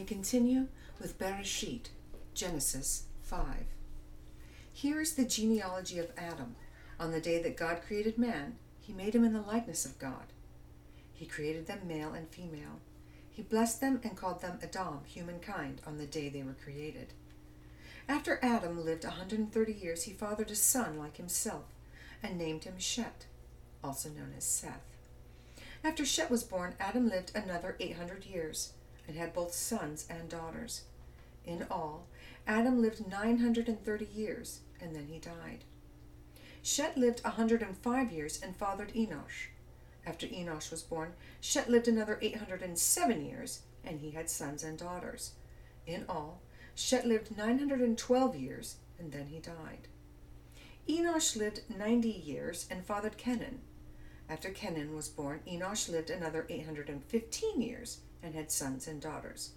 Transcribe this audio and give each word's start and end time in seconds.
we 0.00 0.06
continue 0.06 0.66
with 0.98 1.18
Bereshit, 1.18 1.90
Genesis 2.32 3.04
5. 3.22 3.44
Here 4.72 4.98
is 4.98 5.12
the 5.12 5.26
genealogy 5.26 5.98
of 5.98 6.10
Adam. 6.16 6.56
On 6.98 7.10
the 7.10 7.20
day 7.20 7.42
that 7.42 7.58
God 7.58 7.82
created 7.86 8.16
man, 8.16 8.56
he 8.80 8.94
made 8.94 9.14
him 9.14 9.24
in 9.24 9.34
the 9.34 9.42
likeness 9.42 9.84
of 9.84 9.98
God. 9.98 10.32
He 11.12 11.26
created 11.26 11.66
them 11.66 11.80
male 11.86 12.14
and 12.14 12.30
female. 12.30 12.80
He 13.30 13.42
blessed 13.42 13.82
them 13.82 14.00
and 14.02 14.16
called 14.16 14.40
them 14.40 14.58
Adam, 14.62 15.00
humankind, 15.04 15.82
on 15.86 15.98
the 15.98 16.06
day 16.06 16.30
they 16.30 16.44
were 16.44 16.56
created. 16.64 17.12
After 18.08 18.40
Adam 18.42 18.82
lived 18.82 19.04
a 19.04 19.08
130 19.08 19.70
years, 19.70 20.04
he 20.04 20.14
fathered 20.14 20.50
a 20.50 20.54
son 20.54 20.98
like 20.98 21.18
himself 21.18 21.64
and 22.22 22.38
named 22.38 22.64
him 22.64 22.78
Shet, 22.78 23.26
also 23.84 24.08
known 24.08 24.32
as 24.34 24.44
Seth. 24.44 24.96
After 25.84 26.06
Shet 26.06 26.30
was 26.30 26.42
born, 26.42 26.72
Adam 26.80 27.06
lived 27.06 27.32
another 27.34 27.76
800 27.78 28.24
years 28.24 28.72
and 29.10 29.18
had 29.18 29.34
both 29.34 29.52
sons 29.52 30.06
and 30.08 30.28
daughters. 30.28 30.82
In 31.44 31.66
all, 31.68 32.06
Adam 32.46 32.80
lived 32.80 33.08
930 33.08 34.04
years 34.14 34.60
and 34.80 34.94
then 34.94 35.08
he 35.10 35.18
died. 35.18 35.64
Shet 36.62 36.96
lived 36.96 37.18
a 37.24 37.30
105 37.30 38.12
years 38.12 38.40
and 38.40 38.54
fathered 38.54 38.94
Enosh. 38.94 39.48
After 40.06 40.28
Enosh 40.28 40.70
was 40.70 40.82
born, 40.82 41.14
Shet 41.40 41.68
lived 41.68 41.88
another 41.88 42.20
807 42.22 43.26
years 43.26 43.62
and 43.82 43.98
he 43.98 44.12
had 44.12 44.30
sons 44.30 44.62
and 44.62 44.78
daughters. 44.78 45.32
In 45.88 46.04
all, 46.08 46.40
Shet 46.76 47.04
lived 47.04 47.36
912 47.36 48.36
years 48.36 48.76
and 48.96 49.10
then 49.10 49.26
he 49.26 49.40
died. 49.40 49.88
Enosh 50.88 51.34
lived 51.34 51.62
90 51.68 52.08
years 52.08 52.68
and 52.70 52.86
fathered 52.86 53.16
Kenan. 53.16 53.58
After 54.30 54.50
Kenan 54.50 54.94
was 54.94 55.08
born, 55.08 55.40
Enosh 55.44 55.88
lived 55.88 56.08
another 56.08 56.46
815 56.48 57.60
years 57.60 57.98
and 58.22 58.32
had 58.32 58.52
sons 58.52 58.86
and 58.86 59.00
daughters. 59.00 59.50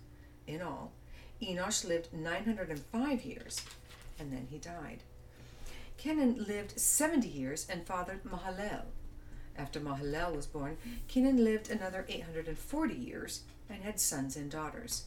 In 0.48 0.64
all, 0.64 0.94
Enosh 1.40 1.88
lived 1.88 2.12
905 2.12 3.24
years 3.24 3.62
and 4.18 4.34
then 4.34 4.48
he 4.50 4.58
died. 4.58 5.04
Kenan 5.98 6.46
lived 6.48 6.80
70 6.80 7.28
years 7.28 7.68
and 7.70 7.86
fathered 7.86 8.24
Mahalalel. 8.24 8.86
After 9.56 9.80
Mahalalel 9.80 10.36
was 10.36 10.48
born, 10.48 10.78
Kenan 11.08 11.44
lived 11.44 11.70
another 11.70 12.04
840 12.10 12.96
years 12.96 13.44
and 13.70 13.84
had 13.84 14.00
sons 14.00 14.36
and 14.36 14.50
daughters. 14.50 15.06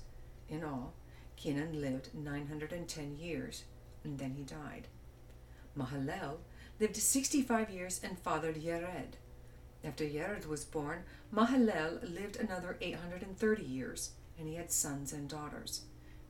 In 0.48 0.62
all, 0.62 0.94
Kenan 1.34 1.80
lived 1.80 2.14
910 2.14 3.16
years 3.18 3.64
and 4.04 4.16
then 4.16 4.34
he 4.36 4.44
died. 4.44 4.86
Mahalalel 5.76 6.36
lived 6.78 6.96
65 6.96 7.68
years 7.70 8.00
and 8.04 8.16
fathered 8.16 8.62
Yered. 8.62 9.14
After 9.86 10.04
Yered 10.04 10.46
was 10.46 10.64
born, 10.64 11.04
Mahalalel 11.32 12.12
lived 12.12 12.36
another 12.36 12.76
830 12.80 13.62
years, 13.62 14.10
and 14.36 14.48
he 14.48 14.56
had 14.56 14.72
sons 14.72 15.12
and 15.12 15.28
daughters. 15.28 15.82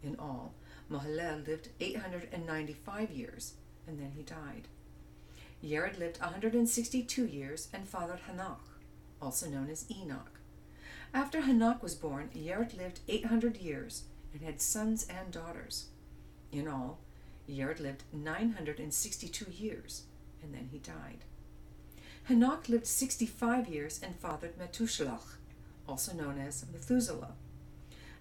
In 0.03 0.15
all, 0.19 0.53
Mahalalel 0.91 1.47
lived 1.47 1.71
895 1.81 3.11
years, 3.11 3.55
and 3.87 3.99
then 3.99 4.13
he 4.15 4.23
died. 4.23 4.69
Yered 5.65 5.99
lived 5.99 6.21
162 6.21 7.27
years 7.27 7.69
and 7.73 7.89
fathered 7.89 8.21
Hanok, 8.29 8.61
also 9.23 9.49
known 9.49 9.71
as 9.71 9.91
Enoch. 9.91 10.39
After 11.15 11.41
Hanok 11.41 11.83
was 11.83 11.95
born, 11.95 12.29
Yered 12.37 12.77
lived 12.77 13.01
800 13.09 13.57
years 13.57 14.05
and 14.35 14.43
had 14.43 14.61
sons 14.61 15.07
and 15.09 15.33
daughters. 15.33 15.87
In 16.53 16.69
all, 16.69 16.99
Yered 17.49 17.81
lived 17.81 18.03
962 18.13 19.51
years, 19.51 20.03
and 20.43 20.53
then 20.53 20.69
he 20.71 20.79
died. 20.79 21.25
Hanok 22.29 22.69
lived 22.69 22.89
65 22.89 23.69
years 23.69 24.01
and 24.03 24.17
fathered 24.17 24.59
Metushelach, 24.59 25.37
also 25.87 26.13
known 26.13 26.41
as 26.41 26.65
Methuselah. 26.73 27.35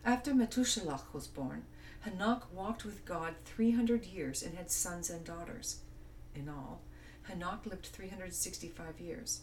After 0.05 0.35
Methuselah 0.35 1.01
was 1.11 1.25
born, 1.25 1.63
Hanok 2.05 2.43
walked 2.53 2.85
with 2.85 3.03
God 3.03 3.33
300 3.45 4.05
years 4.05 4.43
and 4.43 4.55
had 4.55 4.69
sons 4.69 5.09
and 5.09 5.25
daughters. 5.25 5.79
In 6.35 6.47
all, 6.47 6.81
Hanok 7.27 7.65
lived 7.65 7.87
365 7.87 8.99
years. 8.99 9.41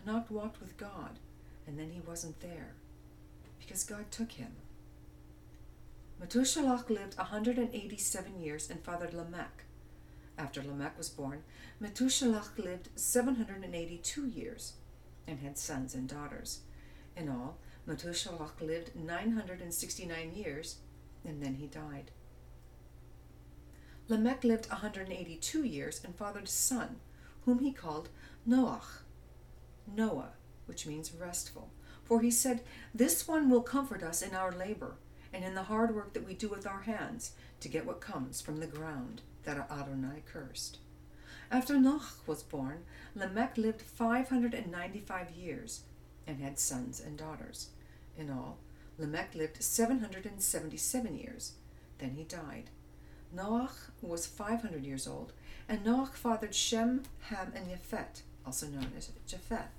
Hanok 0.00 0.30
walked 0.30 0.60
with 0.60 0.78
God, 0.78 1.18
and 1.66 1.78
then 1.78 1.90
he 1.90 2.00
wasn't 2.00 2.40
there, 2.40 2.72
because 3.58 3.84
God 3.84 4.10
took 4.10 4.32
him. 4.32 4.52
Methuselah 6.18 6.82
lived 6.88 7.18
187 7.18 8.40
years 8.40 8.70
and 8.70 8.80
fathered 8.80 9.12
Lamech. 9.12 9.64
After 10.38 10.62
Lamech 10.62 10.96
was 10.96 11.08
born, 11.08 11.42
Methuselah 11.80 12.44
lived 12.56 12.90
782 12.94 14.26
years 14.28 14.74
and 15.26 15.40
had 15.40 15.58
sons 15.58 15.94
and 15.94 16.08
daughters. 16.08 16.60
In 17.16 17.28
all, 17.28 17.58
Methuselah 17.86 18.52
lived 18.60 18.94
969 18.94 20.32
years 20.34 20.76
and 21.24 21.42
then 21.42 21.56
he 21.56 21.66
died. 21.66 22.12
Lamech 24.06 24.44
lived 24.44 24.70
182 24.70 25.64
years 25.64 26.00
and 26.04 26.14
fathered 26.14 26.44
a 26.44 26.46
son, 26.46 27.00
whom 27.44 27.58
he 27.58 27.72
called 27.72 28.08
Noach. 28.48 29.02
Noah, 29.92 30.30
which 30.66 30.86
means 30.86 31.12
restful, 31.12 31.70
for 32.04 32.20
he 32.20 32.30
said, 32.30 32.62
This 32.94 33.26
one 33.26 33.50
will 33.50 33.62
comfort 33.62 34.04
us 34.04 34.22
in 34.22 34.34
our 34.34 34.52
labor 34.52 34.94
and 35.32 35.44
in 35.44 35.54
the 35.54 35.64
hard 35.64 35.94
work 35.94 36.12
that 36.12 36.26
we 36.26 36.34
do 36.34 36.48
with 36.48 36.66
our 36.66 36.82
hands 36.82 37.32
to 37.60 37.68
get 37.68 37.84
what 37.84 38.00
comes 38.00 38.40
from 38.40 38.60
the 38.60 38.66
ground 38.66 39.22
that 39.44 39.70
Adonai 39.70 40.22
cursed. 40.30 40.78
After 41.50 41.74
Noach 41.74 42.26
was 42.26 42.42
born, 42.42 42.84
Lamech 43.14 43.56
lived 43.56 43.80
595 43.80 45.30
years 45.30 45.82
and 46.26 46.40
had 46.40 46.58
sons 46.58 47.00
and 47.00 47.16
daughters. 47.16 47.68
In 48.18 48.30
all, 48.30 48.58
Lamech 48.98 49.34
lived 49.34 49.62
777 49.62 51.18
years. 51.18 51.52
Then 51.98 52.12
he 52.16 52.24
died. 52.24 52.70
Noach 53.34 53.90
was 54.02 54.26
500 54.26 54.84
years 54.84 55.06
old, 55.06 55.32
and 55.68 55.84
Noach 55.84 56.14
fathered 56.14 56.54
Shem, 56.54 57.02
Ham, 57.22 57.52
and 57.54 57.66
Japhet, 57.68 58.22
also 58.44 58.66
known 58.66 58.92
as 58.96 59.10
Japheth. 59.26 59.70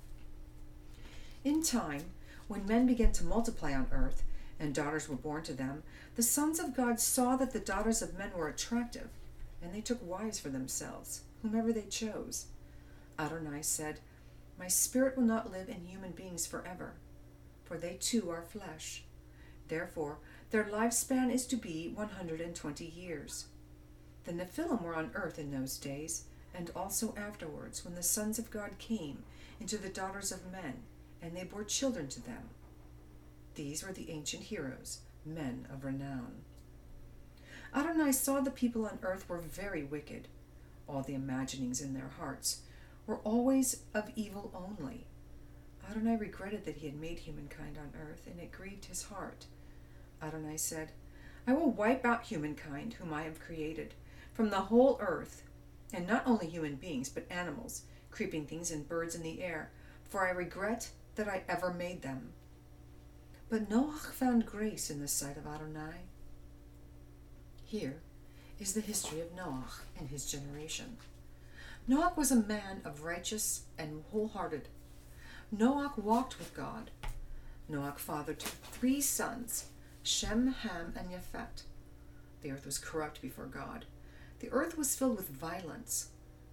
In 1.44 1.62
time, 1.62 2.04
when 2.48 2.66
men 2.66 2.86
began 2.86 3.12
to 3.12 3.24
multiply 3.24 3.72
on 3.74 3.86
earth, 3.92 4.22
and 4.58 4.74
daughters 4.74 5.08
were 5.08 5.16
born 5.16 5.42
to 5.44 5.52
them, 5.52 5.82
the 6.16 6.22
sons 6.22 6.60
of 6.60 6.76
God 6.76 7.00
saw 7.00 7.36
that 7.36 7.52
the 7.52 7.60
daughters 7.60 8.02
of 8.02 8.18
men 8.18 8.30
were 8.34 8.48
attractive, 8.48 9.08
and 9.62 9.74
they 9.74 9.80
took 9.80 10.06
wives 10.06 10.38
for 10.38 10.48
themselves, 10.48 11.22
whomever 11.42 11.72
they 11.72 11.82
chose. 11.82 12.46
Adonai 13.18 13.62
said, 13.62 14.00
My 14.58 14.68
spirit 14.68 15.16
will 15.16 15.24
not 15.24 15.50
live 15.50 15.68
in 15.68 15.86
human 15.86 16.12
beings 16.12 16.46
forever, 16.46 16.94
for 17.64 17.76
they 17.76 17.96
too 18.00 18.30
are 18.30 18.42
flesh. 18.42 19.04
Therefore, 19.68 20.18
their 20.50 20.64
lifespan 20.64 21.32
is 21.32 21.46
to 21.46 21.56
be 21.56 21.92
120 21.94 22.84
years. 22.84 23.46
The 24.24 24.32
Nephilim 24.32 24.82
were 24.82 24.96
on 24.96 25.10
earth 25.14 25.38
in 25.38 25.50
those 25.50 25.78
days, 25.78 26.24
and 26.54 26.70
also 26.74 27.14
afterwards, 27.16 27.84
when 27.84 27.94
the 27.94 28.02
sons 28.02 28.38
of 28.38 28.50
God 28.50 28.78
came 28.78 29.22
into 29.60 29.78
the 29.78 29.88
daughters 29.88 30.32
of 30.32 30.50
men, 30.50 30.82
and 31.22 31.36
they 31.36 31.44
bore 31.44 31.64
children 31.64 32.08
to 32.08 32.22
them. 32.22 32.50
These 33.54 33.84
were 33.84 33.92
the 33.92 34.10
ancient 34.10 34.44
heroes, 34.44 35.00
men 35.24 35.68
of 35.72 35.84
renown. 35.84 36.44
Adonai 38.10 38.24
saw 38.24 38.40
the 38.40 38.50
people 38.50 38.86
on 38.86 38.98
earth 39.02 39.28
were 39.28 39.38
very 39.38 39.84
wicked. 39.84 40.26
All 40.88 41.00
the 41.00 41.14
imaginings 41.14 41.80
in 41.80 41.94
their 41.94 42.10
hearts 42.18 42.62
were 43.06 43.18
always 43.18 43.84
of 43.94 44.10
evil 44.16 44.50
only. 44.52 45.06
Adonai 45.88 46.16
regretted 46.16 46.64
that 46.64 46.78
he 46.78 46.86
had 46.86 47.00
made 47.00 47.20
humankind 47.20 47.78
on 47.78 47.92
earth, 47.96 48.26
and 48.26 48.40
it 48.40 48.50
grieved 48.50 48.86
his 48.86 49.04
heart. 49.04 49.46
Adonai 50.20 50.56
said, 50.56 50.90
I 51.46 51.52
will 51.52 51.70
wipe 51.70 52.04
out 52.04 52.24
humankind, 52.24 52.94
whom 52.94 53.14
I 53.14 53.22
have 53.22 53.38
created, 53.38 53.94
from 54.34 54.50
the 54.50 54.62
whole 54.62 54.98
earth, 55.00 55.44
and 55.92 56.04
not 56.04 56.26
only 56.26 56.48
human 56.48 56.74
beings, 56.74 57.08
but 57.08 57.30
animals, 57.30 57.82
creeping 58.10 58.44
things, 58.44 58.72
and 58.72 58.88
birds 58.88 59.14
in 59.14 59.22
the 59.22 59.40
air, 59.40 59.70
for 60.02 60.26
I 60.26 60.30
regret 60.30 60.90
that 61.14 61.28
I 61.28 61.44
ever 61.48 61.72
made 61.72 62.02
them. 62.02 62.32
But 63.48 63.70
Noach 63.70 64.10
found 64.10 64.46
grace 64.46 64.90
in 64.90 64.98
the 64.98 65.06
sight 65.06 65.36
of 65.36 65.46
Adonai. 65.46 66.06
Here 67.64 68.00
is 68.60 68.74
the 68.74 68.80
history 68.82 69.20
of 69.20 69.34
Noach 69.34 69.80
and 69.98 70.10
his 70.10 70.26
generation. 70.26 70.98
Noach 71.88 72.16
was 72.16 72.30
a 72.30 72.36
man 72.36 72.82
of 72.84 73.04
righteous 73.04 73.62
and 73.78 74.04
wholehearted. 74.12 74.68
Noach 75.54 75.96
walked 75.98 76.38
with 76.38 76.54
God. 76.54 76.90
Noach 77.70 77.98
fathered 77.98 78.40
three 78.40 79.00
sons, 79.00 79.66
Shem, 80.02 80.48
Ham, 80.48 80.92
and 80.96 81.10
Japhet. 81.10 81.62
The 82.42 82.52
earth 82.52 82.66
was 82.66 82.78
corrupt 82.78 83.22
before 83.22 83.46
God. 83.46 83.86
The 84.40 84.50
earth 84.50 84.76
was 84.76 84.94
filled 84.94 85.16
with 85.16 85.28
violence. 85.28 86.08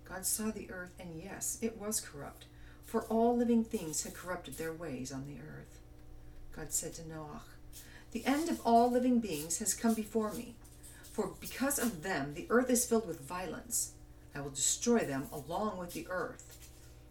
God 0.07 0.25
saw 0.25 0.51
the 0.51 0.71
earth, 0.71 0.94
and 1.00 1.21
yes, 1.21 1.57
it 1.62 1.77
was 1.77 2.00
corrupt, 2.00 2.45
for 2.86 3.04
all 3.04 3.36
living 3.36 3.63
things 3.63 4.04
had 4.04 4.13
corrupted 4.13 4.57
their 4.57 4.74
ways 4.74 5.12
on 5.12 5.25
the 5.27 5.42
earth. 5.42 5.80
God 6.56 6.71
said 6.71 6.94
to 6.95 7.07
Noah, 7.07 7.42
The 8.12 8.25
end 8.25 8.50
of 8.50 8.62
all 8.65 8.89
living 8.89 9.19
beings 9.19 9.59
has 9.59 9.74
come 9.74 9.94
before 9.94 10.33
me, 10.33 10.56
for 11.18 11.34
because 11.40 11.80
of 11.80 12.04
them 12.04 12.36
the 12.36 12.46
earth 12.52 12.69
is 12.69 12.86
filled 12.86 13.08
with 13.08 13.28
violence. 13.28 13.94
I 14.36 14.42
will 14.42 14.52
destroy 14.52 15.00
them 15.00 15.28
along 15.31 15.80
with 15.80 15.94
the 15.94 16.06
earth. 16.12 16.60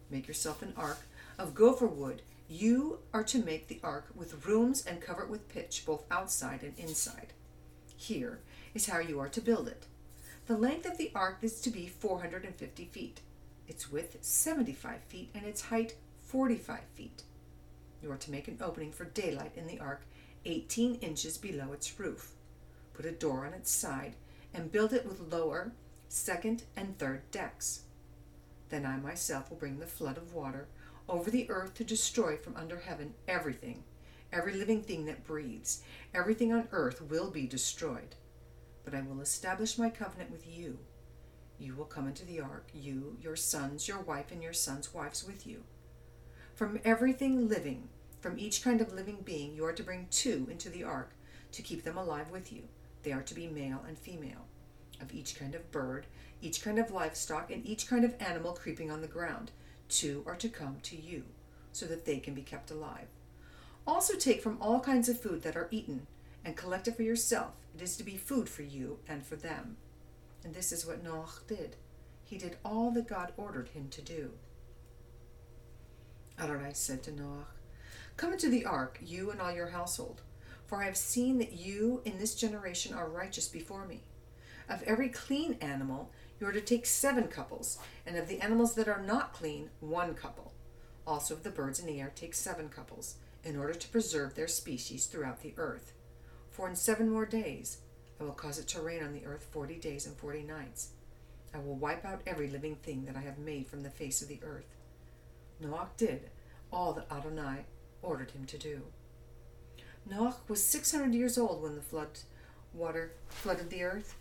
Make 0.09 0.29
yourself 0.29 0.61
an 0.61 0.71
ark 0.77 0.99
of 1.37 1.53
gopher 1.53 1.87
wood 1.87 2.21
You 2.47 2.99
are 3.13 3.25
to 3.25 3.43
make 3.43 3.67
the 3.67 3.81
ark 3.83 4.07
with 4.15 4.45
rooms 4.47 4.85
and 4.85 5.01
cover 5.01 5.23
it 5.23 5.29
with 5.29 5.49
pitch, 5.49 5.83
both 5.85 6.05
outside 6.09 6.63
and 6.63 6.71
inside. 6.79 7.33
Here 7.97 8.39
is 8.73 8.87
how 8.87 8.99
you 8.99 9.19
are 9.19 9.27
to 9.27 9.41
build 9.41 9.67
it. 9.67 9.87
The 10.45 10.55
length 10.55 10.85
of 10.85 10.97
the 10.97 11.11
ark 11.13 11.39
is 11.41 11.59
to 11.59 11.69
be 11.69 11.87
450 11.87 12.85
feet, 12.85 13.19
its 13.67 13.91
width 13.91 14.15
75 14.21 15.01
feet, 15.09 15.31
and 15.35 15.43
its 15.43 15.63
height 15.63 15.95
45 16.23 16.79
feet. 16.95 17.23
You 18.01 18.09
are 18.13 18.17
to 18.17 18.31
make 18.31 18.47
an 18.47 18.59
opening 18.61 18.93
for 18.93 19.03
daylight 19.03 19.51
in 19.57 19.67
the 19.67 19.81
ark 19.81 20.03
18 20.45 20.95
inches 21.01 21.37
below 21.37 21.73
its 21.73 21.99
roof. 21.99 22.36
Put 22.97 23.05
a 23.05 23.11
door 23.11 23.45
on 23.45 23.53
its 23.53 23.69
side 23.69 24.15
and 24.55 24.71
build 24.71 24.91
it 24.91 25.05
with 25.05 25.31
lower, 25.31 25.71
second, 26.09 26.63
and 26.75 26.97
third 26.97 27.29
decks. 27.29 27.83
Then 28.69 28.87
I 28.87 28.97
myself 28.97 29.51
will 29.51 29.57
bring 29.57 29.77
the 29.77 29.85
flood 29.85 30.17
of 30.17 30.33
water 30.33 30.67
over 31.07 31.29
the 31.29 31.47
earth 31.47 31.75
to 31.75 31.83
destroy 31.83 32.37
from 32.37 32.55
under 32.55 32.79
heaven 32.79 33.13
everything, 33.27 33.83
every 34.33 34.53
living 34.53 34.81
thing 34.81 35.05
that 35.05 35.23
breathes. 35.23 35.83
Everything 36.11 36.51
on 36.51 36.69
earth 36.71 36.99
will 36.99 37.29
be 37.29 37.45
destroyed. 37.45 38.15
But 38.83 38.95
I 38.95 39.03
will 39.03 39.21
establish 39.21 39.77
my 39.77 39.91
covenant 39.91 40.31
with 40.31 40.47
you. 40.47 40.79
You 41.59 41.75
will 41.75 41.85
come 41.85 42.07
into 42.07 42.25
the 42.25 42.39
ark, 42.39 42.67
you, 42.73 43.15
your 43.21 43.35
sons, 43.35 43.87
your 43.87 43.99
wife, 43.99 44.31
and 44.31 44.41
your 44.41 44.53
sons' 44.53 44.91
wives 44.91 45.23
with 45.23 45.45
you. 45.45 45.63
From 46.55 46.79
everything 46.83 47.47
living, 47.47 47.89
from 48.21 48.39
each 48.39 48.63
kind 48.63 48.81
of 48.81 48.91
living 48.91 49.19
being, 49.23 49.55
you 49.55 49.65
are 49.65 49.73
to 49.73 49.83
bring 49.83 50.07
two 50.09 50.47
into 50.49 50.69
the 50.71 50.83
ark 50.83 51.11
to 51.51 51.61
keep 51.61 51.83
them 51.83 51.95
alive 51.95 52.31
with 52.31 52.51
you. 52.51 52.63
They 53.07 53.13
are 53.13 53.21
to 53.21 53.33
be 53.33 53.47
male 53.47 53.85
and 53.87 53.97
female. 53.97 54.47
Of 54.99 55.13
each 55.13 55.39
kind 55.39 55.55
of 55.55 55.71
bird, 55.71 56.07
each 56.41 56.61
kind 56.61 56.77
of 56.77 56.91
livestock, 56.91 57.49
and 57.49 57.65
each 57.65 57.87
kind 57.87 58.03
of 58.03 58.13
animal 58.19 58.51
creeping 58.51 58.91
on 58.91 58.99
the 58.99 59.07
ground, 59.07 59.51
two 59.87 60.23
are 60.25 60.35
to 60.35 60.49
come 60.49 60.79
to 60.83 60.97
you, 60.97 61.23
so 61.71 61.85
that 61.85 62.03
they 62.03 62.19
can 62.19 62.33
be 62.33 62.41
kept 62.41 62.69
alive. 62.69 63.07
Also 63.87 64.17
take 64.17 64.43
from 64.43 64.57
all 64.61 64.81
kinds 64.81 65.07
of 65.07 65.21
food 65.21 65.41
that 65.43 65.55
are 65.55 65.69
eaten, 65.71 66.05
and 66.43 66.57
collect 66.57 66.89
it 66.89 66.97
for 66.97 67.03
yourself. 67.03 67.53
It 67.73 67.81
is 67.81 67.95
to 67.95 68.03
be 68.03 68.17
food 68.17 68.49
for 68.49 68.63
you 68.63 68.99
and 69.07 69.25
for 69.25 69.37
them. 69.37 69.77
And 70.43 70.53
this 70.53 70.73
is 70.73 70.85
what 70.85 71.01
Noach 71.01 71.47
did. 71.47 71.77
He 72.25 72.37
did 72.37 72.57
all 72.65 72.91
that 72.91 73.07
God 73.07 73.31
ordered 73.37 73.69
him 73.69 73.87
to 73.91 74.01
do. 74.01 74.31
Adonai 76.37 76.71
said 76.73 77.03
to 77.03 77.11
Noach, 77.11 77.45
Come 78.17 78.33
into 78.33 78.49
the 78.49 78.65
ark, 78.65 78.99
you 79.01 79.31
and 79.31 79.39
all 79.39 79.53
your 79.53 79.69
household, 79.69 80.23
for 80.67 80.81
I 80.81 80.85
have 80.85 80.97
seen 80.97 81.39
that 81.39 81.53
you 81.53 82.01
in 82.05 82.19
this 82.19 82.35
generation 82.35 82.93
are 82.93 83.09
righteous 83.09 83.47
before 83.47 83.87
me. 83.87 84.03
Of 84.69 84.83
every 84.83 85.09
clean 85.09 85.57
animal, 85.61 86.11
you 86.39 86.47
are 86.47 86.51
to 86.51 86.61
take 86.61 86.85
seven 86.85 87.29
couples, 87.29 87.79
and 88.05 88.17
of 88.17 88.27
the 88.27 88.41
animals 88.41 88.75
that 88.75 88.87
are 88.87 89.01
not 89.01 89.33
clean, 89.33 89.69
one 89.79 90.13
couple. 90.13 90.53
Also 91.07 91.33
of 91.33 91.43
the 91.43 91.49
birds 91.49 91.79
in 91.79 91.87
the 91.87 91.99
air, 92.01 92.11
take 92.13 92.33
seven 92.33 92.67
couples, 92.69 93.15
in 93.43 93.57
order 93.57 93.73
to 93.73 93.87
preserve 93.87 94.35
their 94.35 94.47
species 94.47 95.05
throughout 95.05 95.41
the 95.41 95.53
earth. 95.57 95.93
For 96.51 96.67
in 96.67 96.75
seven 96.75 97.09
more 97.09 97.25
days 97.25 97.77
I 98.19 98.25
will 98.25 98.33
cause 98.33 98.59
it 98.59 98.67
to 98.69 98.81
rain 98.81 99.01
on 99.03 99.13
the 99.13 99.25
earth 99.25 99.47
forty 99.51 99.75
days 99.75 100.05
and 100.05 100.17
forty 100.17 100.43
nights. 100.43 100.89
I 101.53 101.59
will 101.59 101.75
wipe 101.75 102.03
out 102.03 102.21
every 102.27 102.49
living 102.49 102.75
thing 102.75 103.05
that 103.05 103.15
I 103.15 103.21
have 103.21 103.37
made 103.37 103.67
from 103.67 103.81
the 103.81 103.89
face 103.89 104.21
of 104.21 104.27
the 104.27 104.41
earth. 104.43 104.75
Noach 105.63 105.95
did 105.95 106.29
all 106.71 106.93
that 106.93 107.11
Adonai 107.11 107.65
ordered 108.01 108.31
him 108.31 108.45
to 108.45 108.57
do. 108.57 108.81
Noach 110.09 110.35
was 110.47 110.63
six 110.63 110.91
hundred 110.91 111.13
years 111.13 111.37
old 111.37 111.61
when 111.61 111.75
the 111.75 111.81
flood 111.81 112.19
water 112.73 113.11
flooded 113.27 113.69
the 113.69 113.83
earth. 113.83 114.15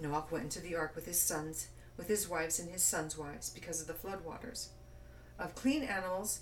Noach 0.00 0.30
went 0.30 0.44
into 0.44 0.60
the 0.60 0.76
ark 0.76 0.94
with 0.94 1.06
his 1.06 1.20
sons, 1.20 1.68
with 1.96 2.06
his 2.06 2.28
wives 2.28 2.60
and 2.60 2.70
his 2.70 2.82
sons' 2.82 3.18
wives, 3.18 3.50
because 3.50 3.80
of 3.80 3.86
the 3.86 3.94
flood 3.94 4.24
waters. 4.24 4.68
Of 5.38 5.54
clean 5.54 5.82
animals 5.82 6.40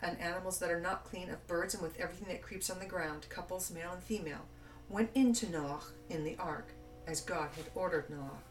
and 0.00 0.20
animals 0.20 0.58
that 0.60 0.70
are 0.70 0.80
not 0.80 1.04
clean, 1.04 1.30
of 1.30 1.46
birds 1.46 1.74
and 1.74 1.82
with 1.82 1.98
everything 1.98 2.28
that 2.28 2.42
creeps 2.42 2.70
on 2.70 2.78
the 2.78 2.86
ground, 2.86 3.26
couples, 3.28 3.70
male 3.70 3.92
and 3.92 4.02
female, 4.02 4.46
went 4.88 5.10
into 5.14 5.46
Noach 5.46 5.90
in 6.08 6.24
the 6.24 6.36
ark, 6.38 6.72
as 7.06 7.20
God 7.20 7.50
had 7.56 7.66
ordered 7.74 8.08
Noach. 8.08 8.42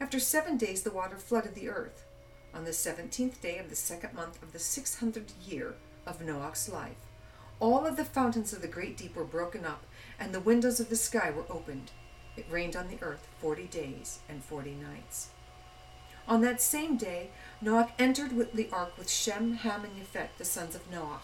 After 0.00 0.20
seven 0.20 0.56
days 0.56 0.82
the 0.82 0.90
water 0.90 1.16
flooded 1.16 1.54
the 1.54 1.70
earth. 1.70 2.04
On 2.54 2.64
the 2.64 2.72
seventeenth 2.72 3.40
day 3.40 3.58
of 3.58 3.70
the 3.70 3.76
second 3.76 4.14
month 4.14 4.42
of 4.42 4.52
the 4.52 4.58
six 4.58 4.96
hundredth 4.96 5.34
year 5.46 5.74
of 6.06 6.20
Noach's 6.20 6.68
life, 6.68 6.96
all 7.60 7.86
of 7.86 7.96
the 7.96 8.04
fountains 8.04 8.52
of 8.52 8.62
the 8.62 8.68
great 8.68 8.96
deep 8.96 9.16
were 9.16 9.24
broken 9.24 9.64
up, 9.64 9.84
and 10.18 10.32
the 10.32 10.40
windows 10.40 10.80
of 10.80 10.88
the 10.88 10.96
sky 10.96 11.30
were 11.30 11.50
opened. 11.50 11.90
It 12.36 12.46
rained 12.50 12.76
on 12.76 12.88
the 12.88 12.98
earth 13.02 13.26
forty 13.40 13.66
days 13.66 14.20
and 14.28 14.44
forty 14.44 14.74
nights. 14.74 15.30
On 16.28 16.40
that 16.42 16.60
same 16.60 16.96
day, 16.96 17.30
Noach 17.64 17.90
entered 17.98 18.36
with 18.36 18.52
the 18.52 18.68
ark 18.70 18.98
with 18.98 19.10
Shem, 19.10 19.54
Ham, 19.54 19.84
and 19.84 19.96
Japhet, 19.96 20.28
the 20.36 20.44
sons 20.44 20.74
of 20.74 20.90
Noach, 20.90 21.22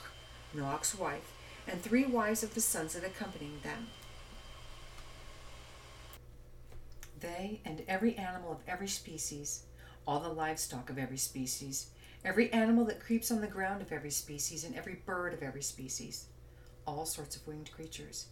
Noach's 0.56 0.98
wife, 0.98 1.32
and 1.68 1.80
three 1.80 2.06
wives 2.06 2.42
of 2.42 2.54
the 2.54 2.60
sons 2.60 2.94
that 2.94 3.04
accompanied 3.04 3.62
them. 3.62 3.88
They 7.20 7.60
and 7.64 7.82
every 7.86 8.16
animal 8.16 8.52
of 8.52 8.58
every 8.66 8.88
species, 8.88 9.62
all 10.06 10.20
the 10.20 10.28
livestock 10.28 10.90
of 10.90 10.98
every 10.98 11.18
species, 11.18 11.88
every 12.24 12.52
animal 12.52 12.84
that 12.86 13.04
creeps 13.04 13.30
on 13.30 13.40
the 13.40 13.46
ground 13.46 13.82
of 13.82 13.92
every 13.92 14.10
species, 14.10 14.64
and 14.64 14.74
every 14.74 15.02
bird 15.06 15.34
of 15.34 15.42
every 15.42 15.62
species, 15.62 16.26
all 16.86 17.04
sorts 17.04 17.36
of 17.36 17.46
winged 17.46 17.70
creatures. 17.72 18.26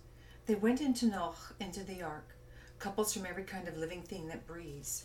They 0.46 0.54
went 0.54 0.80
into 0.80 1.06
Noach, 1.06 1.52
into 1.60 1.84
the 1.84 2.02
ark, 2.02 2.36
couples 2.78 3.12
from 3.12 3.26
every 3.26 3.44
kind 3.44 3.68
of 3.68 3.76
living 3.76 4.02
thing 4.02 4.28
that 4.28 4.46
breathes. 4.46 5.04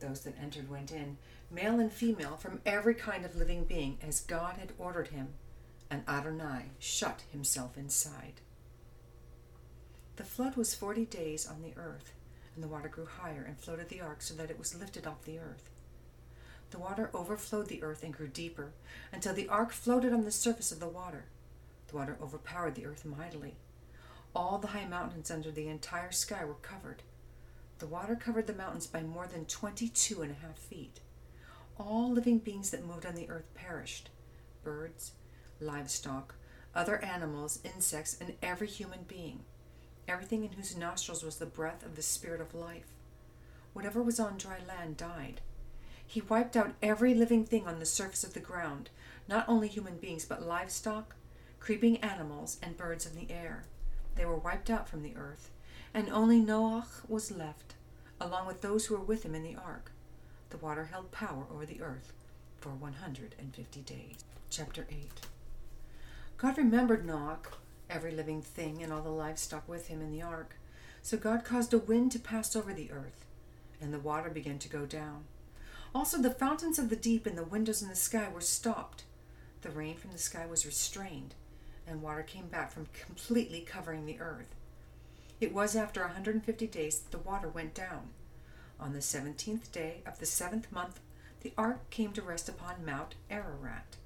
Those 0.00 0.20
that 0.20 0.40
entered 0.40 0.70
went 0.70 0.92
in, 0.92 1.16
male 1.50 1.80
and 1.80 1.90
female, 1.90 2.36
from 2.36 2.60
every 2.64 2.94
kind 2.94 3.24
of 3.24 3.34
living 3.34 3.64
being, 3.64 3.98
as 4.06 4.20
God 4.20 4.56
had 4.58 4.72
ordered 4.78 5.08
him, 5.08 5.28
and 5.90 6.02
Adonai 6.06 6.66
shut 6.78 7.22
himself 7.32 7.76
inside. 7.76 8.34
The 10.16 10.24
flood 10.24 10.56
was 10.56 10.74
forty 10.74 11.04
days 11.04 11.46
on 11.48 11.62
the 11.62 11.72
earth, 11.76 12.12
and 12.54 12.62
the 12.62 12.68
water 12.68 12.88
grew 12.88 13.06
higher 13.06 13.42
and 13.42 13.58
floated 13.58 13.88
the 13.88 14.00
ark 14.00 14.20
so 14.20 14.34
that 14.34 14.50
it 14.50 14.58
was 14.58 14.78
lifted 14.78 15.06
off 15.06 15.24
the 15.24 15.38
earth. 15.38 15.70
The 16.70 16.78
water 16.78 17.10
overflowed 17.14 17.68
the 17.68 17.82
earth 17.82 18.02
and 18.02 18.12
grew 18.12 18.28
deeper, 18.28 18.72
until 19.12 19.34
the 19.34 19.48
ark 19.48 19.72
floated 19.72 20.12
on 20.12 20.24
the 20.24 20.30
surface 20.30 20.70
of 20.70 20.80
the 20.80 20.88
water. 20.88 21.24
The 21.88 21.96
water 21.96 22.18
overpowered 22.20 22.74
the 22.74 22.84
earth 22.86 23.04
mightily. 23.04 23.56
All 24.34 24.58
the 24.58 24.68
high 24.68 24.86
mountains 24.86 25.30
under 25.30 25.50
the 25.50 25.68
entire 25.68 26.12
sky 26.12 26.44
were 26.44 26.54
covered. 26.54 27.02
The 27.78 27.86
water 27.86 28.14
covered 28.16 28.46
the 28.46 28.52
mountains 28.52 28.86
by 28.86 29.02
more 29.02 29.26
than 29.26 29.46
twenty-two 29.46 30.20
and 30.20 30.30
a 30.30 30.46
half 30.46 30.58
feet. 30.58 31.00
All 31.78 32.10
living 32.10 32.38
beings 32.38 32.70
that 32.70 32.84
moved 32.84 33.06
on 33.06 33.14
the 33.14 33.30
earth 33.30 33.48
perished 33.54 34.10
birds, 34.62 35.12
livestock, 35.60 36.34
other 36.74 37.02
animals, 37.02 37.60
insects, 37.64 38.16
and 38.20 38.34
every 38.42 38.66
human 38.66 39.04
being, 39.08 39.40
everything 40.06 40.44
in 40.44 40.52
whose 40.52 40.76
nostrils 40.76 41.22
was 41.22 41.36
the 41.36 41.46
breath 41.46 41.86
of 41.86 41.96
the 41.96 42.02
Spirit 42.02 42.40
of 42.40 42.54
life. 42.54 42.92
Whatever 43.72 44.02
was 44.02 44.20
on 44.20 44.36
dry 44.36 44.58
land 44.66 44.96
died. 44.96 45.40
He 46.10 46.22
wiped 46.22 46.56
out 46.56 46.74
every 46.82 47.12
living 47.12 47.44
thing 47.44 47.66
on 47.66 47.80
the 47.80 47.84
surface 47.84 48.24
of 48.24 48.32
the 48.32 48.40
ground, 48.40 48.88
not 49.28 49.46
only 49.46 49.68
human 49.68 49.98
beings, 49.98 50.24
but 50.24 50.42
livestock, 50.42 51.14
creeping 51.60 51.98
animals, 51.98 52.56
and 52.62 52.78
birds 52.78 53.04
in 53.04 53.14
the 53.14 53.30
air. 53.30 53.64
They 54.14 54.24
were 54.24 54.38
wiped 54.38 54.70
out 54.70 54.88
from 54.88 55.02
the 55.02 55.14
earth, 55.16 55.50
and 55.92 56.08
only 56.08 56.40
Noach 56.40 57.06
was 57.10 57.30
left, 57.30 57.74
along 58.18 58.46
with 58.46 58.62
those 58.62 58.86
who 58.86 58.96
were 58.96 59.04
with 59.04 59.22
him 59.22 59.34
in 59.34 59.42
the 59.42 59.56
ark. 59.56 59.92
The 60.48 60.56
water 60.56 60.86
held 60.86 61.12
power 61.12 61.44
over 61.52 61.66
the 61.66 61.82
earth 61.82 62.14
for 62.58 62.70
150 62.70 63.80
days. 63.82 64.24
Chapter 64.48 64.86
8 64.90 65.10
God 66.38 66.56
remembered 66.56 67.06
Noach, 67.06 67.52
every 67.90 68.12
living 68.12 68.40
thing, 68.40 68.82
and 68.82 68.94
all 68.94 69.02
the 69.02 69.10
livestock 69.10 69.68
with 69.68 69.88
him 69.88 70.00
in 70.00 70.10
the 70.10 70.22
ark. 70.22 70.56
So 71.02 71.18
God 71.18 71.44
caused 71.44 71.74
a 71.74 71.78
wind 71.78 72.12
to 72.12 72.18
pass 72.18 72.56
over 72.56 72.72
the 72.72 72.90
earth, 72.90 73.26
and 73.78 73.92
the 73.92 73.98
water 73.98 74.30
began 74.30 74.58
to 74.60 74.70
go 74.70 74.86
down. 74.86 75.24
Also, 75.94 76.18
the 76.18 76.30
fountains 76.30 76.78
of 76.78 76.90
the 76.90 76.96
deep 76.96 77.26
and 77.26 77.36
the 77.36 77.44
windows 77.44 77.82
in 77.82 77.88
the 77.88 77.96
sky 77.96 78.28
were 78.32 78.40
stopped. 78.40 79.04
The 79.62 79.70
rain 79.70 79.96
from 79.96 80.12
the 80.12 80.18
sky 80.18 80.46
was 80.46 80.66
restrained, 80.66 81.34
and 81.86 82.02
water 82.02 82.22
came 82.22 82.46
back 82.48 82.70
from 82.70 82.88
completely 83.06 83.60
covering 83.60 84.06
the 84.06 84.20
earth. 84.20 84.54
It 85.40 85.54
was 85.54 85.74
after 85.74 86.02
a 86.02 86.06
150 86.06 86.66
days 86.66 86.98
that 86.98 87.10
the 87.10 87.28
water 87.28 87.48
went 87.48 87.74
down. 87.74 88.10
On 88.80 88.92
the 88.92 89.02
seventeenth 89.02 89.72
day 89.72 90.02
of 90.06 90.18
the 90.18 90.26
seventh 90.26 90.70
month, 90.70 91.00
the 91.40 91.52
ark 91.56 91.88
came 91.90 92.12
to 92.12 92.22
rest 92.22 92.48
upon 92.48 92.84
Mount 92.84 93.14
Ararat. 93.30 93.96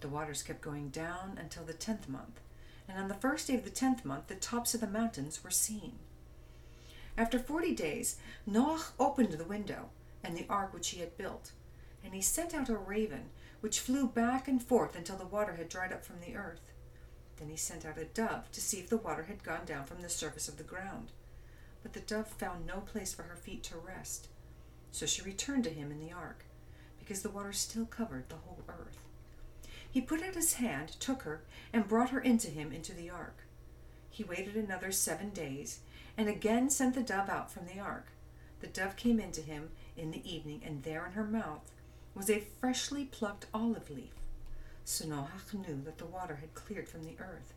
The 0.00 0.08
waters 0.08 0.42
kept 0.42 0.60
going 0.60 0.90
down 0.90 1.38
until 1.40 1.64
the 1.64 1.72
tenth 1.72 2.08
month, 2.08 2.40
and 2.88 2.98
on 2.98 3.08
the 3.08 3.14
first 3.14 3.46
day 3.48 3.54
of 3.54 3.64
the 3.64 3.70
tenth 3.70 4.04
month 4.04 4.28
the 4.28 4.34
tops 4.34 4.74
of 4.74 4.80
the 4.80 4.86
mountains 4.86 5.42
were 5.42 5.50
seen. 5.50 5.94
After 7.16 7.38
forty 7.38 7.74
days, 7.74 8.16
Noach 8.48 8.90
opened 9.00 9.32
the 9.32 9.44
window 9.44 9.90
and 10.22 10.36
the 10.36 10.46
ark 10.48 10.72
which 10.74 10.90
he 10.90 11.00
had 11.00 11.16
built, 11.16 11.52
and 12.04 12.14
he 12.14 12.20
sent 12.20 12.54
out 12.54 12.68
a 12.68 12.76
raven, 12.76 13.30
which 13.60 13.80
flew 13.80 14.06
back 14.06 14.48
and 14.48 14.62
forth 14.62 14.96
until 14.96 15.16
the 15.16 15.26
water 15.26 15.54
had 15.54 15.68
dried 15.68 15.92
up 15.92 16.04
from 16.04 16.20
the 16.20 16.36
earth. 16.36 16.72
Then 17.36 17.48
he 17.48 17.56
sent 17.56 17.84
out 17.84 17.98
a 17.98 18.04
dove 18.04 18.50
to 18.52 18.60
see 18.60 18.78
if 18.78 18.88
the 18.88 18.96
water 18.96 19.24
had 19.24 19.44
gone 19.44 19.64
down 19.64 19.84
from 19.84 20.00
the 20.00 20.08
surface 20.08 20.48
of 20.48 20.56
the 20.56 20.64
ground. 20.64 21.12
But 21.82 21.92
the 21.92 22.00
dove 22.00 22.26
found 22.26 22.66
no 22.66 22.80
place 22.80 23.14
for 23.14 23.22
her 23.22 23.36
feet 23.36 23.62
to 23.64 23.76
rest. 23.76 24.28
So 24.90 25.06
she 25.06 25.22
returned 25.22 25.64
to 25.64 25.70
him 25.70 25.92
in 25.92 26.00
the 26.00 26.12
ark, 26.12 26.44
because 26.98 27.22
the 27.22 27.30
water 27.30 27.52
still 27.52 27.86
covered 27.86 28.28
the 28.28 28.36
whole 28.36 28.62
earth. 28.68 29.04
He 29.90 30.00
put 30.00 30.22
out 30.22 30.34
his 30.34 30.54
hand, 30.54 30.96
took 31.00 31.22
her, 31.22 31.42
and 31.72 31.88
brought 31.88 32.10
her 32.10 32.20
into 32.20 32.48
him 32.48 32.72
into 32.72 32.92
the 32.92 33.10
ark. 33.10 33.44
He 34.10 34.24
waited 34.24 34.56
another 34.56 34.90
seven 34.92 35.30
days, 35.30 35.80
and 36.16 36.28
again 36.28 36.70
sent 36.70 36.94
the 36.94 37.02
dove 37.02 37.28
out 37.28 37.50
from 37.50 37.66
the 37.66 37.80
ark. 37.80 38.08
The 38.60 38.66
dove 38.66 38.96
came 38.96 39.20
into 39.20 39.40
him 39.40 39.70
in 39.98 40.10
the 40.10 40.30
evening, 40.30 40.62
and 40.64 40.82
there 40.82 41.04
in 41.06 41.12
her 41.12 41.24
mouth 41.24 41.70
was 42.14 42.30
a 42.30 42.44
freshly 42.60 43.04
plucked 43.04 43.46
olive 43.52 43.90
leaf. 43.90 44.14
So 44.84 45.04
Noach 45.04 45.52
knew 45.52 45.82
that 45.84 45.98
the 45.98 46.06
water 46.06 46.36
had 46.36 46.54
cleared 46.54 46.88
from 46.88 47.04
the 47.04 47.16
earth. 47.18 47.52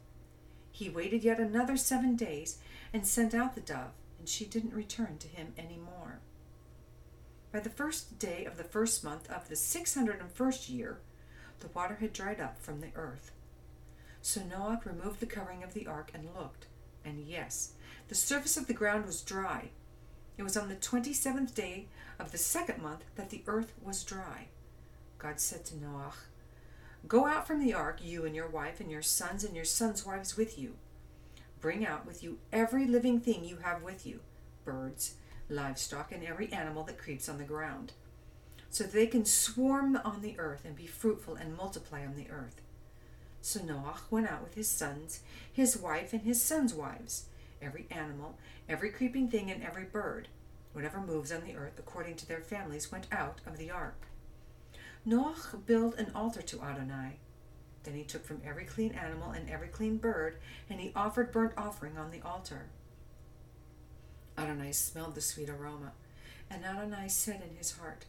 He 0.72 0.90
waited 0.90 1.24
yet 1.24 1.40
another 1.40 1.78
seven 1.78 2.16
days 2.16 2.58
and 2.94 3.06
sent 3.06 3.34
out 3.34 3.56
the 3.56 3.62
dove, 3.62 3.92
and 4.20 4.28
she 4.28 4.46
didn't 4.46 4.74
return 4.74 5.18
to 5.20 5.28
him 5.28 5.54
any 5.58 5.78
more. 5.78 6.20
By 7.52 7.60
the 7.60 7.70
first 7.70 8.20
day 8.20 8.46
of 8.46 8.58
the 8.58 8.64
first 8.64 9.04
month 9.04 9.30
of 9.30 9.50
the 9.50 9.56
six 9.56 9.96
hundred 9.96 10.20
and 10.20 10.32
first 10.32 10.70
year, 10.70 11.00
the 11.60 11.68
water 11.68 11.98
had 12.00 12.14
dried 12.14 12.40
up 12.40 12.60
from 12.62 12.82
the 12.82 12.92
earth. 12.96 13.32
So 14.22 14.42
Noach 14.42 14.86
removed 14.86 15.20
the 15.20 15.26
covering 15.26 15.64
of 15.64 15.74
the 15.74 15.88
ark 15.88 16.12
and 16.14 16.30
looked, 16.36 16.68
and 17.04 17.20
yes, 17.26 17.74
the 18.08 18.16
surface 18.16 18.56
of 18.58 18.68
the 18.68 18.74
ground 18.74 19.06
was 19.06 19.22
dry. 19.22 19.70
It 20.38 20.44
was 20.44 20.58
on 20.58 20.70
the 20.70 20.76
twenty 20.76 21.14
seventh 21.14 21.54
day 21.54 21.88
of 22.20 22.32
the 22.32 22.38
second 22.38 22.82
month 22.82 23.04
that 23.16 23.30
the 23.30 23.44
earth 23.48 23.74
was 23.84 24.04
dry. 24.04 24.48
God 25.18 25.40
said 25.40 25.66
to 25.66 25.76
Noach, 25.76 26.14
Go 27.08 27.26
out 27.26 27.48
from 27.48 27.60
the 27.60 27.74
ark, 27.74 28.00
you 28.04 28.26
and 28.26 28.36
your 28.36 28.48
wife, 28.48 28.80
and 28.80 28.90
your 28.90 29.02
sons 29.02 29.44
and 29.44 29.56
your 29.56 29.66
sons' 29.66 30.06
wives 30.06 30.38
with 30.38 30.58
you. 30.58 30.76
Bring 31.60 31.86
out 31.86 32.06
with 32.06 32.24
you 32.24 32.40
every 32.52 32.86
living 32.86 33.20
thing 33.20 33.44
you 33.44 33.58
have 33.58 33.84
with 33.84 34.06
you 34.06 34.20
birds, 34.64 35.16
livestock, 35.50 36.12
and 36.12 36.24
every 36.24 36.52
animal 36.54 36.84
that 36.84 36.98
creeps 37.00 37.28
on 37.28 37.38
the 37.38 37.44
ground, 37.44 37.94
so 38.70 38.84
that 38.84 38.94
they 38.94 39.08
can 39.08 39.26
swarm 39.26 40.00
on 40.06 40.22
the 40.22 40.38
earth 40.40 40.64
and 40.66 40.76
be 40.76 40.86
fruitful 40.86 41.36
and 41.36 41.58
multiply 41.58 42.06
on 42.06 42.16
the 42.16 42.30
earth. 42.30 42.62
So 43.42 43.60
Noach 43.60 44.02
went 44.12 44.30
out 44.30 44.44
with 44.44 44.54
his 44.54 44.70
sons, 44.70 45.22
his 45.52 45.76
wife, 45.76 46.14
and 46.14 46.22
his 46.22 46.42
sons' 46.42 46.74
wives, 46.74 47.26
every 47.62 47.88
animal, 47.92 48.38
every 48.68 48.90
creeping 48.90 49.30
thing, 49.30 49.52
and 49.52 49.64
every 49.64 49.84
bird, 49.84 50.28
whatever 50.74 51.00
moves 51.00 51.32
on 51.32 51.44
the 51.44 51.56
earth 51.56 51.78
according 51.78 52.16
to 52.16 52.28
their 52.28 52.42
families, 52.42 52.92
went 52.92 53.08
out 53.12 53.40
of 53.46 53.58
the 53.58 53.72
ark. 53.72 54.08
Noach 55.08 55.66
built 55.66 55.98
an 55.98 56.12
altar 56.14 56.42
to 56.42 56.62
Adonai. 56.62 57.18
Then 57.84 57.96
he 57.96 58.04
took 58.04 58.26
from 58.26 58.42
every 58.46 58.66
clean 58.66 58.92
animal 58.92 59.32
and 59.32 59.50
every 59.50 59.68
clean 59.68 59.98
bird, 59.98 60.38
and 60.70 60.80
he 60.80 60.92
offered 60.96 61.32
burnt 61.32 61.54
offering 61.58 61.98
on 61.98 62.12
the 62.12 62.22
altar. 62.22 62.68
Adonai 64.38 64.72
smelled 64.72 65.16
the 65.16 65.22
sweet 65.22 65.50
aroma, 65.50 65.94
and 66.50 66.64
Adonai 66.64 67.08
said 67.08 67.42
in 67.48 67.56
his 67.56 67.72
heart, 67.72 68.06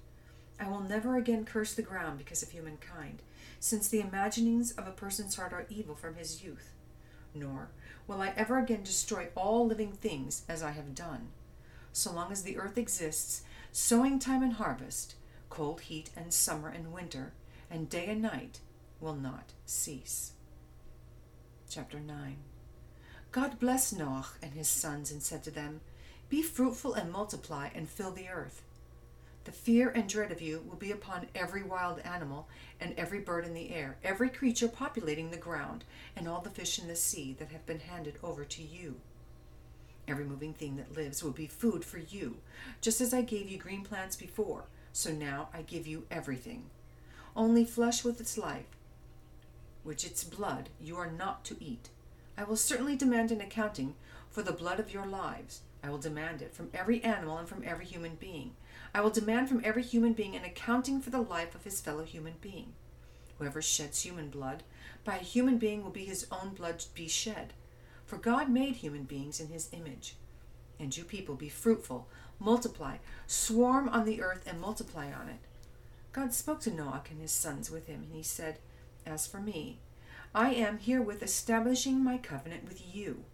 I 0.61 0.69
will 0.69 0.81
never 0.81 1.17
again 1.17 1.45
curse 1.45 1.75
the 1.75 1.83
ground 1.83 2.19
because 2.19 2.43
of 2.43 2.51
humankind, 2.51 3.23
since 3.59 3.89
the 3.89 4.01
imaginings 4.01 4.73
of 4.73 4.87
a 4.87 4.93
person's 4.93 5.37
heart 5.37 5.53
are 5.53 5.67
evil 5.69 5.95
from 5.95 6.15
his 6.15 6.45
youth. 6.45 6.73
Nor 7.35 7.71
will 8.07 8.21
I 8.21 8.33
ever 8.37 8.59
again 8.59 8.83
destroy 8.83 9.29
all 9.35 9.67
living 9.67 9.93
things 9.93 10.43
as 10.49 10.63
I 10.63 10.73
have 10.73 10.95
done. 10.95 11.29
So 11.93 12.13
long 12.13 12.33
as 12.33 12.43
the 12.43 12.59
earth 12.59 12.79
exists, 12.79 13.43
sowing 13.71 14.19
time 14.19 14.43
and 14.43 14.55
harvest, 14.55 15.15
cold 15.51 15.83
heat 15.83 16.11
and 16.17 16.33
summer 16.33 16.69
and 16.69 16.93
winter, 16.93 17.33
and 17.71 17.89
day 17.89 18.07
and 18.07 18.23
night 18.23 18.61
will 19.01 19.15
not 19.15 19.53
cease. 19.67 20.33
Chapter 21.69 22.01
9 22.01 22.37
God 23.31 23.59
blessed 23.59 23.99
Noach 23.99 24.37
and 24.43 24.53
his 24.53 24.69
sons 24.69 25.11
and 25.11 25.23
said 25.23 25.43
to 25.45 25.51
them, 25.51 25.81
Be 26.29 26.43
fruitful 26.43 26.93
and 26.95 27.11
multiply 27.11 27.71
and 27.75 27.89
fill 27.89 28.11
the 28.11 28.29
earth. 28.29 28.63
The 29.45 29.53
fear 29.53 29.89
and 29.91 30.09
dread 30.09 30.31
of 30.31 30.41
you 30.41 30.65
will 30.69 30.77
be 30.77 30.93
upon 30.93 31.27
every 31.35 31.63
wild 31.63 31.99
animal 32.01 32.49
and 32.81 32.95
every 32.97 33.19
bird 33.19 33.45
in 33.45 33.55
the 33.55 33.71
air, 33.71 33.97
every 34.05 34.29
creature 34.29 34.69
populating 34.69 35.31
the 35.31 35.37
ground, 35.37 35.85
and 36.15 36.29
all 36.29 36.41
the 36.41 36.51
fish 36.51 36.79
in 36.79 36.87
the 36.87 36.95
sea 36.95 37.35
that 37.39 37.51
have 37.51 37.67
been 37.67 37.81
handed 37.81 38.19
over 38.23 38.45
to 38.45 38.63
you. 38.63 39.01
Every 40.07 40.25
moving 40.25 40.53
thing 40.53 40.77
that 40.77 40.97
lives 40.97 41.23
will 41.23 41.33
be 41.33 41.47
food 41.47 41.85
for 41.85 41.99
you, 41.99 42.37
just 42.81 43.01
as 43.01 43.13
I 43.13 43.23
gave 43.23 43.49
you 43.49 43.59
green 43.59 43.83
plants 43.83 44.15
before, 44.15 44.65
so 44.93 45.11
now 45.13 45.49
I 45.53 45.63
give 45.63 45.87
you 45.87 46.07
everything. 46.11 46.67
Only 47.35 47.65
flesh 47.65 48.05
with 48.05 48.21
its 48.21 48.39
life, 48.39 48.67
which 49.83 50.05
its 50.05 50.23
blood 50.23 50.69
you 50.81 50.97
are 50.97 51.11
not 51.11 51.45
to 51.47 51.57
eat. 51.59 51.89
I 52.37 52.45
will 52.45 52.57
certainly 52.57 52.97
demand 52.97 53.33
an 53.33 53.41
accounting 53.41 53.95
for 54.31 54.43
the 54.43 54.53
blood 54.53 54.79
of 54.79 54.93
your 54.93 55.07
lives. 55.07 55.63
I 55.83 55.91
will 55.91 55.99
demand 55.99 56.43
it 56.43 56.55
from 56.55 56.71
every 56.73 57.03
animal 57.03 57.39
and 57.39 57.49
from 57.49 57.65
every 57.65 57.85
human 57.85 58.15
being. 58.15 58.55
I 58.95 59.01
will 59.01 59.11
demand 59.11 59.49
from 59.49 59.63
every 59.65 59.83
human 59.83 60.13
being 60.13 60.37
an 60.37 60.45
accounting 60.45 61.01
for 61.01 61.11
the 61.11 61.21
life 61.21 61.55
of 61.55 61.65
his 61.65 61.81
fellow 61.81 62.05
human 62.05 62.35
being. 62.41 62.75
Whoever 63.39 63.61
sheds 63.61 64.03
human 64.03 64.31
blood, 64.31 64.63
by 65.05 65.17
a 65.17 65.25
human 65.25 65.59
being 65.59 65.83
will 65.83 65.91
be 65.91 66.05
his 66.05 66.27
own 66.31 66.51
blood 66.51 66.85
be 66.95 67.09
shed. 67.09 67.53
For 68.07 68.17
God 68.17 68.49
made 68.49 68.77
human 68.77 69.05
beings 69.05 69.41
in 69.41 69.49
his 69.49 69.69
image. 69.73 70.15
And 70.79 70.97
you 70.97 71.03
people 71.05 71.35
be 71.35 71.49
fruitful, 71.49 72.07
multiply, 72.39 72.99
swarm 73.27 73.89
on 73.89 74.05
the 74.05 74.23
earth, 74.23 74.45
and 74.47 74.61
multiply 74.61 75.07
on 75.13 75.29
it. 75.29 75.41
God 76.13 76.35
spoke 76.35 76.61
to 76.61 76.71
Noach 76.71 77.11
and 77.11 77.21
his 77.21 77.33
sons 77.33 77.71
with 77.71 77.87
him, 77.87 78.03
and 78.03 78.13
he 78.13 78.23
said, 78.23 78.59
As 79.07 79.27
for 79.27 79.41
me, 79.41 79.79
I 80.35 80.53
am 80.53 80.79
herewith 80.79 81.23
establishing 81.23 82.05
my 82.05 82.19
covenant 82.19 82.69
with 82.69 82.95
you, 82.95 83.25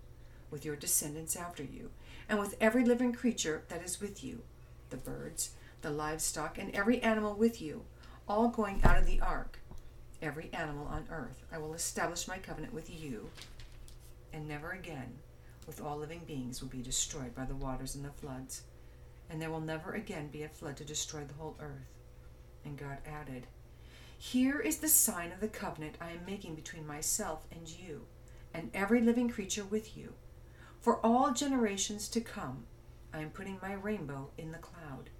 with 0.50 0.64
your 0.64 0.76
descendants 0.76 1.36
after 1.36 1.62
you, 1.62 1.90
and 2.28 2.38
with 2.38 2.56
every 2.60 2.84
living 2.84 3.12
creature 3.12 3.64
that 3.68 3.82
is 3.82 4.00
with 4.00 4.22
you 4.22 4.42
the 4.90 4.96
birds, 4.96 5.50
the 5.82 5.90
livestock, 5.90 6.58
and 6.58 6.74
every 6.74 7.02
animal 7.02 7.34
with 7.34 7.60
you, 7.60 7.82
all 8.26 8.48
going 8.48 8.80
out 8.84 8.96
of 8.96 9.06
the 9.06 9.20
ark. 9.20 9.58
Every 10.20 10.50
animal 10.52 10.86
on 10.86 11.06
earth, 11.10 11.44
I 11.52 11.58
will 11.58 11.74
establish 11.74 12.26
my 12.26 12.38
covenant 12.38 12.72
with 12.74 12.90
you, 12.90 13.28
and 14.32 14.48
never 14.48 14.72
again 14.72 15.18
with 15.68 15.80
all 15.82 15.98
living 15.98 16.22
beings 16.26 16.60
will 16.60 16.70
be 16.70 16.82
destroyed 16.82 17.34
by 17.34 17.44
the 17.44 17.54
waters 17.54 17.94
and 17.94 18.04
the 18.04 18.10
floods, 18.10 18.62
and 19.30 19.40
there 19.40 19.50
will 19.50 19.60
never 19.60 19.92
again 19.92 20.28
be 20.28 20.42
a 20.42 20.48
flood 20.48 20.76
to 20.78 20.84
destroy 20.84 21.20
the 21.24 21.34
whole 21.34 21.56
earth. 21.60 21.92
And 22.64 22.78
God 22.78 22.98
added, 23.06 23.46
Here 24.18 24.58
is 24.58 24.78
the 24.78 24.88
sign 24.88 25.30
of 25.30 25.40
the 25.40 25.48
covenant 25.48 25.96
I 26.00 26.10
am 26.12 26.24
making 26.26 26.54
between 26.54 26.86
myself 26.86 27.46
and 27.52 27.68
you, 27.68 28.06
and 28.54 28.70
every 28.72 29.02
living 29.02 29.28
creature 29.28 29.64
with 29.64 29.96
you. 29.96 30.14
For 30.80 31.04
all 31.04 31.32
generations 31.32 32.08
to 32.10 32.20
come, 32.20 32.64
I 33.12 33.20
am 33.20 33.30
putting 33.30 33.58
my 33.60 33.72
rainbow 33.72 34.30
in 34.38 34.52
the 34.52 34.58
cloud. 34.58 35.10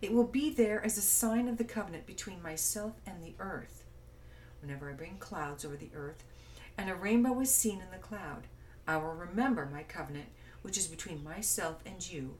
It 0.00 0.12
will 0.12 0.24
be 0.24 0.48
there 0.48 0.82
as 0.84 0.96
a 0.96 1.02
sign 1.02 1.48
of 1.48 1.58
the 1.58 1.64
covenant 1.64 2.06
between 2.06 2.40
myself 2.40 2.92
and 3.04 3.22
the 3.22 3.34
earth. 3.40 3.84
Whenever 4.60 4.88
I 4.90 4.94
bring 4.94 5.16
clouds 5.18 5.64
over 5.64 5.76
the 5.76 5.90
earth, 5.94 6.22
and 6.78 6.88
a 6.88 6.94
rainbow 6.94 7.38
is 7.40 7.52
seen 7.52 7.80
in 7.80 7.90
the 7.90 7.98
cloud, 7.98 8.46
I 8.86 8.96
will 8.96 9.14
remember 9.14 9.66
my 9.66 9.82
covenant, 9.82 10.28
which 10.62 10.78
is 10.78 10.86
between 10.86 11.24
myself 11.24 11.80
and 11.84 12.08
you, 12.08 12.36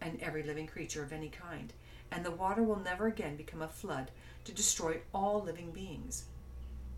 and 0.00 0.18
every 0.20 0.42
living 0.42 0.66
creature 0.66 1.02
of 1.02 1.12
any 1.12 1.28
kind, 1.28 1.74
and 2.10 2.24
the 2.24 2.30
water 2.30 2.62
will 2.62 2.80
never 2.80 3.06
again 3.06 3.36
become 3.36 3.60
a 3.60 3.68
flood 3.68 4.10
to 4.44 4.52
destroy 4.52 5.00
all 5.12 5.42
living 5.42 5.70
beings. 5.70 6.24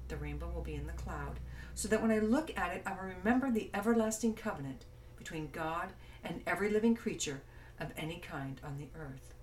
The 0.07 0.17
rainbow 0.17 0.49
will 0.55 0.63
be 0.63 0.75
in 0.75 0.87
the 0.87 0.93
cloud, 0.93 1.41
so 1.75 1.89
that 1.89 2.01
when 2.01 2.13
I 2.13 2.21
look 2.21 2.57
at 2.57 2.73
it, 2.75 2.83
I 2.87 2.93
will 2.93 3.13
remember 3.17 3.51
the 3.51 3.71
everlasting 3.75 4.35
covenant 4.35 4.85
between 5.19 5.51
God 5.53 5.91
and 6.25 6.43
every 6.47 6.71
living 6.71 6.95
creature 6.95 7.43
of 7.81 7.93
any 7.97 8.19
kind 8.19 8.61
on 8.65 8.79
the 8.79 8.89
earth. 8.99 9.35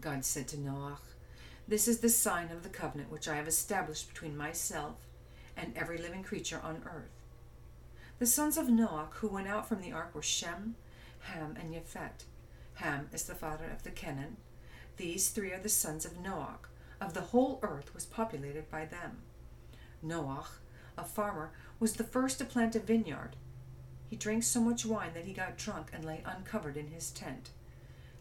God 0.00 0.24
said 0.24 0.48
to 0.48 0.56
Noach, 0.56 0.98
This 1.68 1.86
is 1.86 1.98
the 1.98 2.08
sign 2.08 2.50
of 2.50 2.62
the 2.62 2.68
covenant 2.68 3.10
which 3.10 3.28
I 3.28 3.36
have 3.36 3.48
established 3.48 4.08
between 4.08 4.36
myself 4.36 4.96
and 5.56 5.76
every 5.76 5.98
living 5.98 6.22
creature 6.22 6.60
on 6.62 6.82
earth. 6.86 7.20
The 8.18 8.26
sons 8.26 8.56
of 8.56 8.66
Noach 8.66 9.14
who 9.14 9.28
went 9.28 9.48
out 9.48 9.68
from 9.68 9.80
the 9.80 9.92
ark 9.92 10.14
were 10.14 10.22
Shem, 10.22 10.76
Ham, 11.20 11.56
and 11.60 11.74
Japhet. 11.74 12.24
Ham 12.74 13.08
is 13.12 13.24
the 13.24 13.34
father 13.34 13.66
of 13.70 13.82
the 13.82 13.90
Canaan. 13.90 14.36
These 14.96 15.30
three 15.30 15.52
are 15.52 15.60
the 15.60 15.68
sons 15.68 16.04
of 16.04 16.22
Noach. 16.22 16.68
Of 17.00 17.14
the 17.14 17.22
whole 17.22 17.58
earth 17.62 17.94
was 17.94 18.04
populated 18.04 18.70
by 18.70 18.84
them. 18.84 19.18
Noach, 20.04 20.58
a 20.98 21.04
farmer, 21.04 21.52
was 21.78 21.94
the 21.94 22.04
first 22.04 22.38
to 22.38 22.44
plant 22.44 22.76
a 22.76 22.78
vineyard. 22.78 23.36
He 24.10 24.16
drank 24.16 24.42
so 24.42 24.60
much 24.60 24.84
wine 24.84 25.14
that 25.14 25.24
he 25.24 25.32
got 25.32 25.56
drunk 25.56 25.90
and 25.92 26.04
lay 26.04 26.20
uncovered 26.26 26.76
in 26.76 26.88
his 26.88 27.12
tent. 27.12 27.50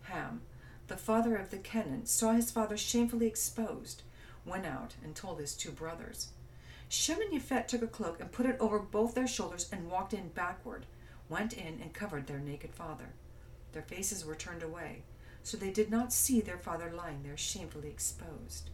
Ham, 0.04 0.42
the 0.88 0.96
father 0.96 1.36
of 1.36 1.50
the 1.50 1.58
Canaan, 1.58 2.06
saw 2.06 2.34
his 2.34 2.52
father 2.52 2.78
shamefully 2.78 3.26
exposed, 3.26 4.04
went 4.46 4.68
out 4.68 4.94
and 5.04 5.16
told 5.16 5.40
his 5.40 5.56
two 5.56 5.72
brothers. 5.72 6.28
Shem 6.90 7.20
and 7.22 7.34
Japhet 7.34 7.68
took 7.68 7.82
a 7.82 7.88
cloak 7.88 8.20
and 8.20 8.32
put 8.32 8.46
it 8.46 8.58
over 8.60 8.78
both 8.78 9.16
their 9.16 9.28
shoulders 9.28 9.68
and 9.72 9.90
walked 9.90 10.14
in 10.14 10.30
backward, 10.30 10.86
went 11.28 11.54
in 11.54 11.80
and 11.82 11.92
covered 11.92 12.28
their 12.28 12.40
naked 12.40 12.76
father. 12.76 13.10
Their 13.74 13.82
faces 13.82 14.24
were 14.24 14.36
turned 14.36 14.62
away, 14.62 15.02
so 15.42 15.58
they 15.58 15.72
did 15.72 15.90
not 15.90 16.14
see 16.14 16.40
their 16.40 16.58
father 16.60 16.92
lying 16.92 17.24
there 17.24 17.38
shamefully 17.38 17.90
exposed. 17.90 18.70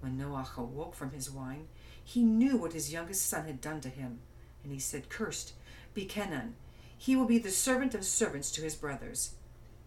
When 0.00 0.18
Noach 0.18 0.56
awoke 0.56 0.94
from 0.94 1.10
his 1.10 1.30
wine, 1.30 1.68
he 2.02 2.22
knew 2.22 2.56
what 2.56 2.72
his 2.72 2.92
youngest 2.92 3.26
son 3.26 3.44
had 3.44 3.60
done 3.60 3.82
to 3.82 3.90
him, 3.90 4.20
and 4.62 4.72
he 4.72 4.78
said, 4.78 5.08
Cursed 5.08 5.52
be 5.94 6.04
Canaan. 6.04 6.54
He 6.96 7.16
will 7.16 7.26
be 7.26 7.38
the 7.38 7.50
servant 7.50 7.94
of 7.94 8.04
servants 8.04 8.50
to 8.52 8.62
his 8.62 8.74
brothers. 8.74 9.34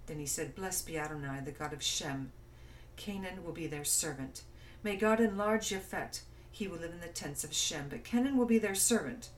Then 0.07 0.19
he 0.19 0.25
said, 0.25 0.55
Blessed 0.55 0.87
be 0.87 0.97
Adonai, 0.97 1.41
the 1.45 1.51
God 1.51 1.73
of 1.73 1.83
Shem. 1.83 2.31
Canaan 2.95 3.43
will 3.43 3.53
be 3.53 3.67
their 3.67 3.85
servant. 3.85 4.43
May 4.83 4.95
God 4.95 5.19
enlarge 5.19 5.69
Japhet. 5.69 6.21
He 6.51 6.67
will 6.67 6.79
live 6.79 6.91
in 6.91 6.99
the 6.99 7.07
tents 7.07 7.43
of 7.43 7.53
Shem, 7.53 7.87
but 7.89 8.03
Canaan 8.03 8.37
will 8.37 8.45
be 8.45 8.59
their 8.59 8.75
servant. 8.75 9.29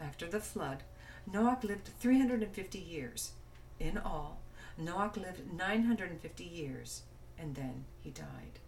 After 0.00 0.26
the 0.26 0.40
flood, 0.40 0.82
Noach 1.30 1.64
lived 1.64 1.88
350 2.00 2.78
years. 2.78 3.32
In 3.78 3.96
all, 3.98 4.40
Noach 4.80 5.16
lived 5.16 5.52
950 5.52 6.44
years, 6.44 7.02
and 7.38 7.54
then 7.54 7.84
he 8.00 8.10
died. 8.10 8.58